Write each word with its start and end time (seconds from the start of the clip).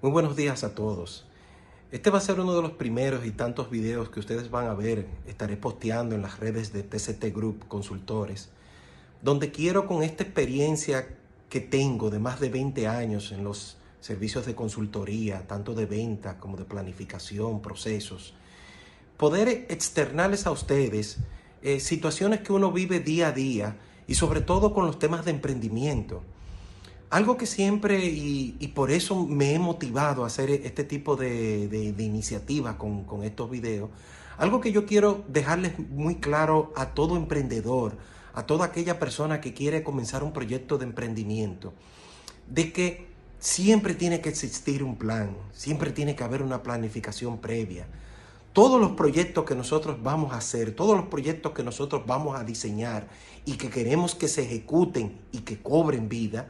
Muy 0.00 0.12
buenos 0.12 0.36
días 0.36 0.62
a 0.62 0.76
todos. 0.76 1.26
Este 1.90 2.10
va 2.10 2.18
a 2.18 2.20
ser 2.20 2.38
uno 2.38 2.54
de 2.54 2.62
los 2.62 2.70
primeros 2.70 3.26
y 3.26 3.32
tantos 3.32 3.68
videos 3.68 4.10
que 4.10 4.20
ustedes 4.20 4.48
van 4.48 4.68
a 4.68 4.74
ver. 4.74 5.08
Estaré 5.26 5.56
posteando 5.56 6.14
en 6.14 6.22
las 6.22 6.38
redes 6.38 6.72
de 6.72 6.84
TCT 6.84 7.34
Group 7.34 7.66
Consultores, 7.66 8.48
donde 9.22 9.50
quiero 9.50 9.88
con 9.88 10.04
esta 10.04 10.22
experiencia 10.22 11.08
que 11.48 11.58
tengo 11.58 12.10
de 12.10 12.20
más 12.20 12.38
de 12.38 12.48
20 12.48 12.86
años 12.86 13.32
en 13.32 13.42
los 13.42 13.76
servicios 14.00 14.46
de 14.46 14.54
consultoría, 14.54 15.48
tanto 15.48 15.74
de 15.74 15.86
venta 15.86 16.38
como 16.38 16.56
de 16.56 16.64
planificación, 16.64 17.60
procesos, 17.60 18.34
poder 19.16 19.48
externarles 19.68 20.46
a 20.46 20.52
ustedes 20.52 21.18
eh, 21.60 21.80
situaciones 21.80 22.42
que 22.42 22.52
uno 22.52 22.70
vive 22.70 23.00
día 23.00 23.28
a 23.28 23.32
día 23.32 23.76
y 24.06 24.14
sobre 24.14 24.42
todo 24.42 24.72
con 24.72 24.86
los 24.86 25.00
temas 25.00 25.24
de 25.24 25.32
emprendimiento. 25.32 26.22
Algo 27.10 27.38
que 27.38 27.46
siempre, 27.46 28.04
y, 28.04 28.72
por 28.74 28.90
eso 28.90 29.24
me 29.26 29.54
he 29.54 29.58
motivado 29.58 30.24
a 30.24 30.26
hacer 30.26 30.50
este 30.50 30.84
tipo 30.84 31.16
de, 31.16 31.66
de, 31.68 32.02
iniciativas 32.02 32.74
con, 32.74 33.04
con, 33.04 33.24
estos 33.24 33.50
videos, 33.50 33.88
algo 34.36 34.60
que 34.60 34.72
yo 34.72 34.84
quiero 34.84 35.24
dejarles 35.26 35.78
muy 35.90 36.16
claro 36.16 36.70
a 36.76 36.90
todo 36.90 37.16
emprendedor, 37.16 37.96
a 38.34 38.44
toda 38.44 38.66
aquella 38.66 38.98
persona 38.98 39.40
que 39.40 39.54
quiere 39.54 39.82
comenzar 39.82 40.22
un 40.22 40.34
proyecto 40.34 40.76
de 40.76 40.84
emprendimiento, 40.84 41.72
de 42.46 42.72
que 42.72 43.08
siempre 43.38 43.94
tiene 43.94 44.20
que 44.20 44.28
existir 44.28 44.82
un 44.82 44.96
plan, 44.96 45.34
siempre 45.52 45.92
tiene 45.92 46.14
que 46.14 46.24
haber 46.24 46.42
una 46.42 46.62
planificación 46.62 47.38
previa. 47.38 47.86
Todos 48.52 48.80
los 48.80 48.92
proyectos 48.92 49.44
que 49.44 49.54
nosotros 49.54 50.02
vamos 50.02 50.32
a 50.32 50.38
hacer, 50.38 50.74
todos 50.74 50.96
los 50.96 51.06
proyectos 51.06 51.52
que 51.52 51.62
nosotros 51.62 52.02
vamos 52.06 52.38
a 52.38 52.44
diseñar 52.44 53.08
y 53.44 53.56
que 53.56 53.70
queremos 53.70 54.14
que 54.14 54.28
se 54.28 54.42
ejecuten 54.42 55.18
y 55.32 55.38
que 55.38 55.62
cobren 55.62 56.08
vida, 56.08 56.48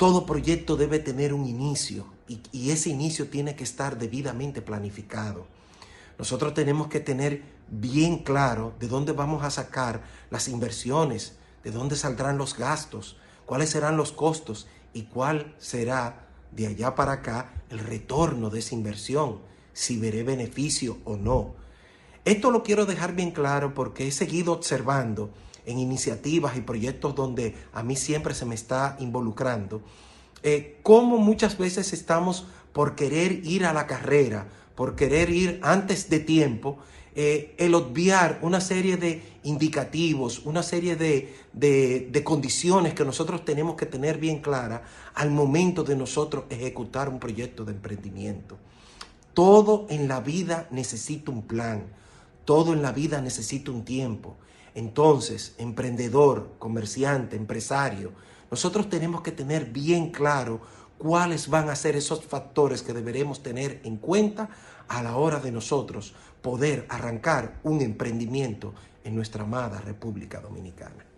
todo 0.00 0.24
proyecto 0.24 0.76
debe 0.76 0.98
tener 0.98 1.34
un 1.34 1.44
inicio 1.44 2.06
y, 2.26 2.70
ese 2.70 2.88
inicio 2.88 3.28
tiene 3.28 3.54
que 3.54 3.64
estar 3.64 3.98
debidamente 3.98 4.62
planificado. 4.62 5.46
Nosotros 6.18 6.54
tenemos 6.54 6.88
que 6.88 7.00
tener 7.00 7.42
bien 7.68 8.20
claro 8.20 8.72
de 8.80 8.88
dónde 8.88 9.12
vamos 9.12 9.44
a 9.44 9.50
sacar 9.50 10.00
las 10.30 10.48
inversiones, 10.48 11.36
de 11.64 11.70
dónde 11.70 11.96
saldrán 11.96 12.38
los 12.38 12.56
gastos, 12.56 13.18
cuáles 13.44 13.68
serán 13.68 13.98
los 13.98 14.10
costos 14.10 14.68
y 14.94 15.02
cuál 15.02 15.54
será 15.58 16.28
de 16.50 16.68
allá 16.68 16.94
para 16.94 17.12
acá 17.12 17.52
el 17.68 17.80
retorno 17.80 18.48
de 18.48 18.60
esa 18.60 18.74
inversión, 18.74 19.40
si 19.74 19.98
veré 19.98 20.22
beneficio 20.22 20.96
o 21.04 21.18
no. 21.18 21.56
Esto 22.24 22.50
lo 22.50 22.62
quiero 22.62 22.86
dejar 22.86 23.14
bien 23.14 23.30
claro 23.30 23.74
porque 23.74 24.06
he 24.06 24.12
seguido 24.12 24.52
observando 24.52 25.30
en 25.66 25.78
iniciativas 25.78 26.56
y 26.56 26.60
proyectos 26.60 27.14
donde 27.14 27.54
a 27.72 27.82
mí 27.82 27.96
siempre 27.96 28.34
se 28.34 28.44
me 28.44 28.54
está 28.54 28.96
involucrando, 29.00 29.82
eh, 30.42 30.78
cómo 30.82 31.18
muchas 31.18 31.58
veces 31.58 31.92
estamos 31.92 32.46
por 32.72 32.94
querer 32.94 33.44
ir 33.46 33.64
a 33.64 33.72
la 33.72 33.86
carrera, 33.86 34.48
por 34.74 34.96
querer 34.96 35.30
ir 35.30 35.60
antes 35.62 36.08
de 36.08 36.20
tiempo, 36.20 36.78
eh, 37.14 37.54
el 37.58 37.74
obviar 37.74 38.38
una 38.42 38.60
serie 38.60 38.96
de 38.96 39.22
indicativos, 39.42 40.46
una 40.46 40.62
serie 40.62 40.94
de, 40.94 41.34
de, 41.52 42.22
condiciones 42.24 42.94
que 42.94 43.04
nosotros 43.04 43.44
tenemos 43.44 43.74
que 43.74 43.86
tener 43.86 44.18
bien 44.18 44.38
clara 44.40 44.84
al 45.14 45.30
momento 45.30 45.82
de 45.82 45.96
nosotros 45.96 46.44
ejecutar 46.50 47.08
un 47.08 47.18
proyecto 47.18 47.64
de 47.64 47.72
emprendimiento. 47.72 48.58
Todo 49.34 49.86
en 49.90 50.06
la 50.06 50.20
vida 50.20 50.68
necesita 50.70 51.32
un 51.32 51.42
plan, 51.42 51.84
todo 52.44 52.72
en 52.72 52.82
la 52.82 52.92
vida 52.92 53.20
necesita 53.20 53.70
un 53.70 53.84
tiempo. 53.84 54.36
Entonces, 54.74 55.54
emprendedor, 55.58 56.54
comerciante, 56.58 57.36
empresario, 57.36 58.12
nosotros 58.50 58.88
tenemos 58.88 59.22
que 59.22 59.32
tener 59.32 59.66
bien 59.66 60.10
claro 60.10 60.60
cuáles 60.98 61.48
van 61.48 61.70
a 61.70 61.76
ser 61.76 61.96
esos 61.96 62.24
factores 62.24 62.82
que 62.82 62.92
deberemos 62.92 63.42
tener 63.42 63.80
en 63.84 63.96
cuenta 63.96 64.50
a 64.88 65.02
la 65.02 65.16
hora 65.16 65.40
de 65.40 65.52
nosotros 65.52 66.14
poder 66.42 66.86
arrancar 66.88 67.58
un 67.62 67.80
emprendimiento 67.80 68.74
en 69.04 69.14
nuestra 69.14 69.44
amada 69.44 69.80
República 69.80 70.40
Dominicana. 70.40 71.09